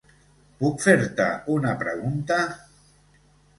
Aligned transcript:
Puc 0.63 0.81
fer-te 0.85 1.27
una 1.57 1.75
pregunta? 1.85 2.41